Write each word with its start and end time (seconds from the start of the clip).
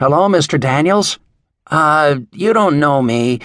Hello, 0.00 0.26
Mr. 0.28 0.58
Daniels? 0.58 1.20
Uh, 1.68 2.16
you 2.32 2.52
don't 2.52 2.80
know 2.80 3.00
me. 3.00 3.38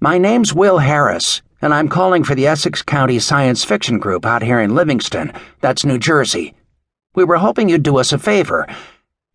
My 0.00 0.18
name's 0.18 0.52
Will 0.52 0.78
Harris, 0.78 1.42
and 1.60 1.72
I'm 1.72 1.88
calling 1.88 2.24
for 2.24 2.34
the 2.34 2.48
Essex 2.48 2.82
County 2.82 3.20
Science 3.20 3.62
Fiction 3.62 4.00
Group 4.00 4.26
out 4.26 4.42
here 4.42 4.60
in 4.60 4.74
Livingston. 4.74 5.32
That's 5.60 5.84
New 5.84 6.00
Jersey. 6.00 6.54
We 7.14 7.22
were 7.22 7.36
hoping 7.36 7.68
you'd 7.68 7.84
do 7.84 7.98
us 7.98 8.12
a 8.12 8.18
favor. 8.18 8.66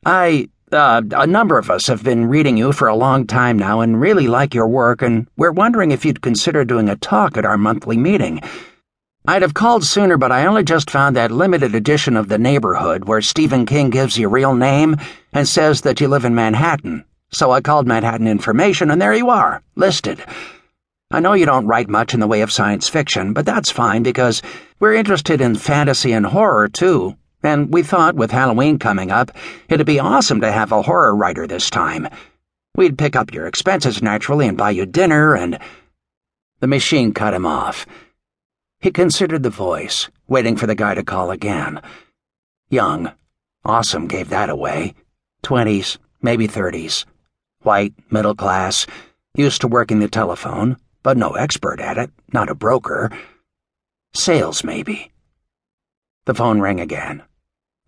I, 0.06 0.50
uh, 0.74 1.04
a 1.12 1.26
number 1.26 1.58
of 1.58 1.72
us 1.72 1.88
have 1.88 2.04
been 2.04 2.26
reading 2.26 2.58
you 2.58 2.74
for 2.74 2.90
a 2.90 2.96
long 2.98 3.26
time 3.26 3.58
now 3.58 3.80
and 3.80 4.02
really 4.02 4.28
like 4.28 4.54
your 4.54 4.68
work, 4.68 5.02
and 5.02 5.26
we're 5.38 5.54
wondering 5.54 5.92
if 5.92 6.04
you'd 6.04 6.22
consider 6.22 6.66
doing 6.66 6.90
a 6.90 6.98
talk 6.98 7.38
at 7.38 7.46
our 7.46 7.58
monthly 7.58 7.96
meeting. 7.96 8.42
I'd 9.30 9.42
have 9.42 9.54
called 9.54 9.84
sooner, 9.84 10.16
but 10.16 10.32
I 10.32 10.46
only 10.46 10.64
just 10.64 10.90
found 10.90 11.18
that 11.18 11.32
limited 11.32 11.76
edition 11.76 12.16
of 12.16 12.30
The 12.30 12.38
Neighborhood 12.38 13.10
where 13.10 13.22
Stephen 13.22 13.66
King 13.66 13.90
gives 13.90 14.18
your 14.18 14.30
real 14.30 14.56
name 14.56 14.96
and 15.34 15.46
says 15.46 15.82
that 15.82 16.00
you 16.00 16.08
live 16.08 16.24
in 16.24 16.34
Manhattan. 16.34 17.04
So 17.30 17.52
I 17.52 17.60
called 17.60 17.88
Manhattan 17.88 18.26
Information, 18.26 18.90
and 18.90 19.02
there 19.02 19.14
you 19.14 19.30
are, 19.30 19.62
listed. 19.76 20.24
I 21.12 21.20
know 21.20 21.34
you 21.34 21.46
don't 21.46 21.68
write 21.68 21.90
much 21.90 22.14
in 22.14 22.22
the 22.22 22.28
way 22.28 22.40
of 22.40 22.54
science 22.54 22.88
fiction, 22.88 23.34
but 23.34 23.46
that's 23.46 23.70
fine 23.70 24.02
because 24.02 24.42
we're 24.80 24.96
interested 24.96 25.42
in 25.42 25.56
fantasy 25.56 26.14
and 26.14 26.26
horror 26.26 26.70
too. 26.70 27.18
And 27.44 27.74
we 27.74 27.84
thought 27.84 28.16
with 28.16 28.32
Halloween 28.32 28.80
coming 28.80 29.12
up, 29.12 29.32
it'd 29.68 29.86
be 29.86 30.00
awesome 30.00 30.40
to 30.40 30.54
have 30.54 30.72
a 30.72 30.82
horror 30.82 31.14
writer 31.14 31.46
this 31.46 31.70
time. 31.70 32.08
We'd 32.78 32.98
pick 32.98 33.18
up 33.18 33.34
your 33.34 33.46
expenses 33.46 34.02
naturally 34.02 34.48
and 34.48 34.58
buy 34.58 34.70
you 34.70 34.86
dinner 34.86 35.36
and. 35.36 35.60
The 36.62 36.68
machine 36.68 37.14
cut 37.14 37.34
him 37.34 37.46
off. 37.46 37.86
He 38.80 38.92
considered 38.92 39.44
the 39.44 39.50
voice, 39.50 40.10
waiting 40.28 40.56
for 40.56 40.68
the 40.68 40.76
guy 40.76 40.94
to 40.94 41.04
call 41.04 41.32
again. 41.32 41.82
Young. 42.70 43.12
Awesome 43.66 44.08
gave 44.08 44.30
that 44.30 44.50
away. 44.50 44.94
Twenties, 45.42 45.98
maybe 46.22 46.48
thirties. 46.48 47.06
White, 47.62 47.94
middle 48.12 48.36
class, 48.36 48.86
used 49.36 49.62
to 49.62 49.68
working 49.68 50.00
the 50.00 50.08
telephone, 50.08 50.78
but 51.04 51.18
no 51.18 51.32
expert 51.32 51.80
at 51.80 51.98
it, 51.98 52.12
not 52.32 52.50
a 52.50 52.56
broker. 52.56 53.12
Sales, 54.14 54.64
maybe. 54.64 55.12
The 56.26 56.36
phone 56.36 56.60
rang 56.62 56.80
again. 56.80 57.24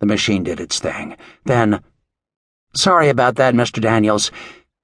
The 0.00 0.06
machine 0.06 0.42
did 0.42 0.60
its 0.60 0.78
thing. 0.78 1.16
Then, 1.44 1.82
Sorry 2.74 3.08
about 3.08 3.34
that, 3.36 3.54
Mr. 3.54 3.80
Daniels. 3.80 4.30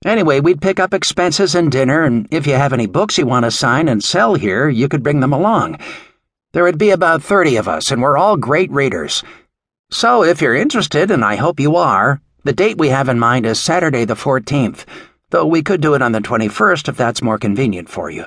Anyway, 0.05 0.41
we'd 0.41 0.61
pick 0.61 0.79
up 0.79 0.93
expenses 0.93 1.55
and 1.55 1.73
dinner, 1.73 2.05
and 2.05 2.29
if 2.31 2.47
you 2.47 2.55
have 2.55 2.73
any 2.73 2.87
books 2.87 3.17
you 3.17 3.27
want 3.27 3.45
to 3.45 3.51
sign 3.51 3.89
and 3.89 4.05
sell 4.05 4.35
here, 4.35 4.69
you 4.69 4.89
could 4.89 5.03
bring 5.03 5.21
them 5.21 5.33
along. 5.33 5.79
There 6.53 6.65
would 6.65 6.79
be 6.79 6.91
about 6.91 7.23
30 7.23 7.57
of 7.57 7.69
us, 7.69 7.91
and 7.91 8.03
we're 8.03 8.17
all 8.17 8.37
great 8.37 8.71
readers. 8.71 9.25
So, 9.91 10.23
if 10.23 10.43
you're 10.43 10.55
interested, 10.55 11.11
and 11.11 11.25
I 11.25 11.37
hope 11.37 11.61
you 11.61 11.77
are, 11.77 12.21
the 12.45 12.53
date 12.53 12.79
we 12.79 12.91
have 12.91 13.09
in 13.09 13.19
mind 13.19 13.47
is 13.47 13.59
Saturday 13.59 14.05
the 14.05 14.15
14th, 14.15 14.85
though 15.31 15.47
we 15.47 15.63
could 15.63 15.81
do 15.81 15.95
it 15.95 16.03
on 16.03 16.13
the 16.13 16.21
21st 16.21 16.89
if 16.89 16.97
that's 16.97 17.23
more 17.23 17.39
convenient 17.39 17.89
for 17.89 18.11
you. 18.11 18.25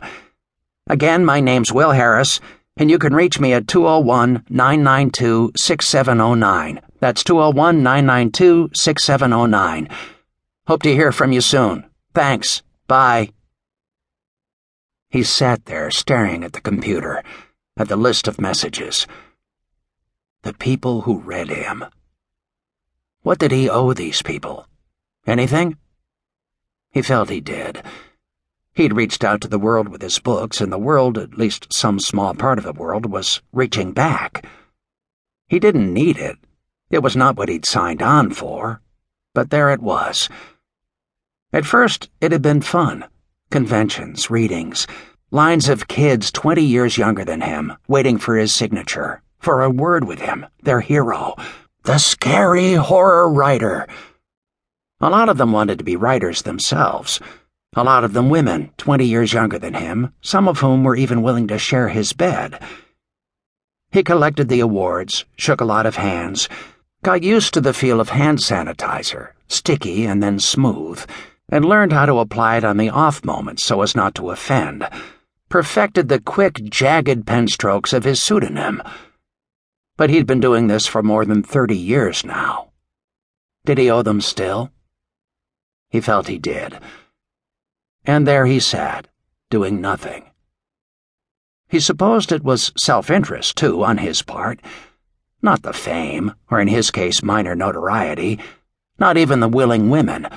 Again, 0.87 1.23
my 1.23 1.39
name's 1.39 1.71
Will 1.71 1.91
Harris, 1.91 2.39
and 2.77 2.89
you 2.89 2.97
can 2.97 3.13
reach 3.13 3.39
me 3.39 3.53
at 3.53 3.67
201 3.67 4.43
992 4.49 5.51
6709. 5.55 6.81
That's 6.99 7.23
201 7.23 7.83
992 7.83 8.71
6709. 8.73 9.87
Hope 10.69 10.83
to 10.83 10.93
hear 10.93 11.11
from 11.11 11.31
you 11.31 11.41
soon. 11.41 11.85
Thanks. 12.13 12.61
Bye. 12.85 13.29
He 15.09 15.23
sat 15.23 15.65
there 15.65 15.89
staring 15.89 16.43
at 16.43 16.53
the 16.53 16.61
computer, 16.61 17.23
at 17.75 17.87
the 17.87 17.95
list 17.95 18.27
of 18.27 18.39
messages. 18.39 19.07
The 20.43 20.53
people 20.53 21.01
who 21.01 21.21
read 21.21 21.49
him. 21.49 21.85
What 23.23 23.39
did 23.39 23.51
he 23.51 23.67
owe 23.67 23.93
these 23.93 24.21
people? 24.21 24.67
Anything? 25.25 25.75
He 26.91 27.01
felt 27.01 27.31
he 27.31 27.41
did. 27.41 27.81
He'd 28.75 28.93
reached 28.93 29.23
out 29.23 29.41
to 29.41 29.47
the 29.47 29.57
world 29.57 29.89
with 29.89 30.03
his 30.03 30.19
books, 30.19 30.61
and 30.61 30.71
the 30.71 30.77
world, 30.77 31.17
at 31.17 31.35
least 31.35 31.73
some 31.73 31.99
small 31.99 32.35
part 32.35 32.59
of 32.59 32.63
the 32.63 32.73
world, 32.73 33.07
was 33.07 33.41
reaching 33.52 33.91
back. 33.91 34.45
He 35.47 35.58
didn't 35.58 35.91
need 35.91 36.17
it. 36.17 36.37
It 36.91 37.02
was 37.02 37.15
not 37.15 37.37
what 37.37 37.49
he'd 37.49 37.65
signed 37.65 38.03
on 38.03 38.29
for. 38.29 38.81
But 39.33 39.49
there 39.49 39.71
it 39.71 39.81
was 39.81 40.29
at 41.52 41.65
first, 41.65 42.10
it 42.21 42.32
had 42.32 42.43
been 42.43 42.61
fun 42.61 43.05
conventions, 43.49 44.30
readings, 44.30 44.86
lines 45.32 45.67
of 45.67 45.87
kids 45.87 46.32
20 46.32 46.61
years 46.61 46.99
younger 46.99 47.26
than 47.26 47.42
him, 47.42 47.73
waiting 47.87 48.20
for 48.20 48.37
his 48.37 48.54
signature, 48.54 49.23
for 49.39 49.64
a 49.64 49.70
word 49.70 50.04
with 50.04 50.20
him, 50.20 50.45
their 50.61 50.82
hero, 50.82 51.33
the 51.83 51.98
scary 51.98 52.73
horror 52.73 53.27
writer. 53.27 53.88
A 55.02 55.09
lot 55.09 55.30
of 55.30 55.38
them 55.38 55.52
wanted 55.52 55.80
to 55.80 55.83
be 55.83 55.95
writers 55.95 56.43
themselves. 56.43 57.20
A 57.76 57.83
lot 57.83 58.04
of 58.04 58.14
them 58.14 58.30
women, 58.30 58.70
20 58.77 59.05
years 59.05 59.33
younger 59.33 59.58
than 59.58 59.73
him, 59.73 60.14
some 60.21 60.48
of 60.48 60.59
whom 60.59 60.83
were 60.83 60.95
even 60.95 61.23
willing 61.23 61.48
to 61.48 61.58
share 61.58 61.89
his 61.89 62.14
bed. 62.14 62.61
He 63.92 64.04
collected 64.04 64.49
the 64.49 64.59
awards, 64.59 65.26
shook 65.36 65.61
a 65.61 65.65
lot 65.65 65.88
of 65.88 65.95
hands, 65.95 66.48
got 67.02 67.23
used 67.23 67.55
to 67.55 67.61
the 67.61 67.73
feel 67.73 67.99
of 67.99 68.09
hand 68.09 68.38
sanitizer, 68.38 69.30
sticky 69.48 70.05
and 70.05 70.21
then 70.21 70.39
smooth 70.39 71.04
and 71.52 71.65
learned 71.65 71.92
how 71.92 72.05
to 72.05 72.20
apply 72.20 72.58
it 72.58 72.64
on 72.64 72.77
the 72.77 72.89
off 72.89 73.26
moments 73.26 73.64
so 73.64 73.82
as 73.82 73.95
not 73.95 74.15
to 74.15 74.30
offend, 74.30 74.87
perfected 75.49 76.08
the 76.08 76.21
quick, 76.21 76.55
jagged 76.65 77.26
pen 77.26 77.48
strokes 77.48 77.92
of 77.92 78.04
his 78.04 78.21
pseudonym. 78.21 78.82
But 79.98 80.09
he'd 80.09 80.27
been 80.27 80.39
doing 80.39 80.67
this 80.67 80.86
for 80.86 81.04
more 81.04 81.26
than 81.26 81.43
thirty 81.43 81.77
years 81.77 82.23
now. 82.23 82.71
Did 83.65 83.77
he 83.77 83.89
owe 83.89 84.04
them 84.04 84.21
still? 84.21 84.71
He 85.89 85.99
felt 85.99 86.27
he 86.27 86.38
did. 86.38 86.80
And 88.05 88.27
there 88.27 88.45
he 88.45 88.59
sat, 88.59 89.08
doing 89.49 89.82
nothing. 89.82 90.26
He 91.67 91.80
supposed 91.80 92.32
it 92.32 92.43
was 92.43 92.71
self 92.77 93.09
interest, 93.09 93.58
too, 93.58 93.83
on 93.83 93.98
his 93.98 94.21
part. 94.21 94.61
Not 95.42 95.64
the 95.64 95.73
fame, 95.73 96.33
or 96.49 96.59
in 96.59 96.67
his 96.67 96.92
case, 96.92 97.21
minor 97.21 97.55
notoriety, 97.55 98.39
not 98.98 99.17
even 99.17 99.39
the 99.39 99.49
willing 99.49 99.89
women 99.89 100.27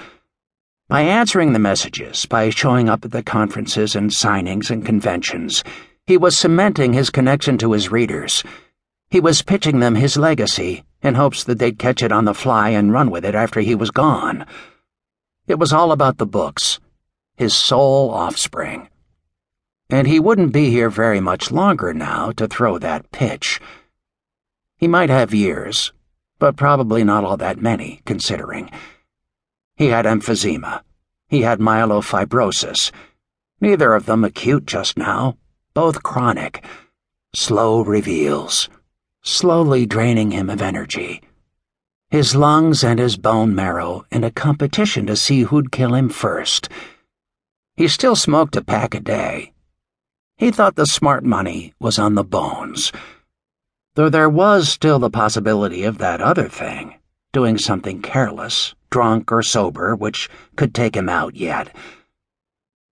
by 0.92 1.00
answering 1.00 1.54
the 1.54 1.58
messages, 1.58 2.26
by 2.26 2.50
showing 2.50 2.86
up 2.86 3.02
at 3.02 3.12
the 3.12 3.22
conferences 3.22 3.96
and 3.96 4.10
signings 4.10 4.70
and 4.70 4.84
conventions, 4.84 5.64
he 6.06 6.18
was 6.18 6.36
cementing 6.36 6.92
his 6.92 7.08
connection 7.08 7.56
to 7.56 7.72
his 7.72 7.90
readers. 7.90 8.44
He 9.08 9.18
was 9.18 9.40
pitching 9.40 9.80
them 9.80 9.94
his 9.94 10.18
legacy 10.18 10.84
in 11.00 11.14
hopes 11.14 11.44
that 11.44 11.58
they'd 11.58 11.78
catch 11.78 12.02
it 12.02 12.12
on 12.12 12.26
the 12.26 12.34
fly 12.34 12.68
and 12.68 12.92
run 12.92 13.10
with 13.10 13.24
it 13.24 13.34
after 13.34 13.60
he 13.60 13.74
was 13.74 13.90
gone. 13.90 14.44
It 15.46 15.58
was 15.58 15.72
all 15.72 15.92
about 15.92 16.18
the 16.18 16.26
books, 16.26 16.78
his 17.36 17.54
sole 17.54 18.10
offspring. 18.10 18.90
And 19.88 20.06
he 20.06 20.20
wouldn't 20.20 20.52
be 20.52 20.68
here 20.68 20.90
very 20.90 21.20
much 21.20 21.50
longer 21.50 21.94
now 21.94 22.32
to 22.32 22.46
throw 22.46 22.76
that 22.76 23.10
pitch. 23.12 23.62
He 24.76 24.88
might 24.88 25.08
have 25.08 25.32
years, 25.32 25.90
but 26.38 26.54
probably 26.54 27.02
not 27.02 27.24
all 27.24 27.38
that 27.38 27.62
many, 27.62 28.02
considering. 28.04 28.70
He 29.82 29.88
had 29.88 30.06
emphysema. 30.06 30.82
He 31.28 31.42
had 31.42 31.58
myelofibrosis. 31.58 32.92
Neither 33.60 33.94
of 33.94 34.06
them 34.06 34.22
acute 34.22 34.64
just 34.64 34.96
now, 34.96 35.36
both 35.74 36.04
chronic. 36.04 36.64
Slow 37.34 37.80
reveals, 37.80 38.68
slowly 39.22 39.84
draining 39.84 40.30
him 40.30 40.48
of 40.50 40.62
energy. 40.62 41.20
His 42.10 42.36
lungs 42.36 42.84
and 42.84 43.00
his 43.00 43.16
bone 43.16 43.56
marrow 43.56 44.04
in 44.12 44.22
a 44.22 44.30
competition 44.30 45.04
to 45.06 45.16
see 45.16 45.42
who'd 45.42 45.72
kill 45.72 45.96
him 45.96 46.10
first. 46.10 46.68
He 47.74 47.88
still 47.88 48.14
smoked 48.14 48.54
a 48.54 48.62
pack 48.62 48.94
a 48.94 49.00
day. 49.00 49.52
He 50.36 50.52
thought 50.52 50.76
the 50.76 50.86
smart 50.86 51.24
money 51.24 51.74
was 51.80 51.98
on 51.98 52.14
the 52.14 52.22
bones. 52.22 52.92
Though 53.96 54.10
there 54.10 54.30
was 54.30 54.68
still 54.68 55.00
the 55.00 55.10
possibility 55.10 55.82
of 55.82 55.98
that 55.98 56.20
other 56.20 56.48
thing, 56.48 57.00
doing 57.32 57.58
something 57.58 58.00
careless 58.00 58.76
drunk 58.92 59.32
or 59.32 59.42
sober, 59.42 59.96
which 59.96 60.28
could 60.54 60.72
take 60.72 60.94
him 60.94 61.08
out 61.08 61.34
yet. 61.34 61.74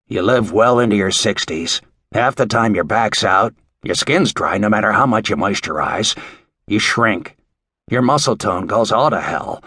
You 0.08 0.22
live 0.22 0.50
well 0.50 0.80
into 0.80 0.96
your 0.96 1.12
sixties. 1.12 1.80
Half 2.12 2.34
the 2.34 2.46
time 2.46 2.74
your 2.74 2.84
back's 2.84 3.22
out, 3.22 3.54
your 3.84 3.94
skin's 3.94 4.32
dry 4.32 4.58
no 4.58 4.68
matter 4.68 4.90
how 4.90 5.06
much 5.06 5.30
you 5.30 5.36
moisturize. 5.36 6.18
You 6.66 6.80
shrink. 6.80 7.36
Your 7.88 8.02
muscle 8.02 8.36
tone 8.36 8.66
goes 8.66 8.90
all 8.90 9.10
to 9.10 9.20
hell. 9.20 9.62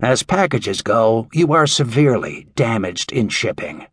As 0.00 0.22
packages 0.24 0.82
go, 0.82 1.28
you 1.32 1.52
are 1.52 1.66
severely 1.66 2.48
damaged 2.56 3.12
in 3.12 3.28
shipping. 3.28 3.86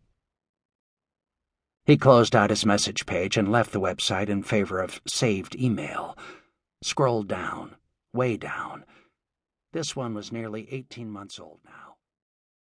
He 1.86 1.96
closed 1.96 2.34
out 2.34 2.50
his 2.50 2.66
message 2.66 3.06
page 3.06 3.36
and 3.36 3.50
left 3.50 3.72
the 3.72 3.80
website 3.80 4.28
in 4.28 4.42
favor 4.42 4.80
of 4.80 5.00
saved 5.06 5.54
email. 5.54 6.18
Scrolled 6.82 7.28
down, 7.28 7.76
way 8.12 8.36
down 8.36 8.84
this 9.72 9.94
one 9.94 10.14
was 10.14 10.32
nearly 10.32 10.68
18 10.72 11.10
months 11.10 11.38
old 11.38 11.60
now. 11.64 11.89